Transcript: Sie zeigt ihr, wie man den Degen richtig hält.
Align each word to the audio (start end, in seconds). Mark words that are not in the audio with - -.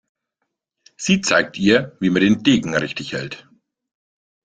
Sie 0.97 1.21
zeigt 1.21 1.59
ihr, 1.59 1.95
wie 1.99 2.09
man 2.09 2.23
den 2.23 2.41
Degen 2.41 2.75
richtig 2.75 3.13
hält. 3.13 3.47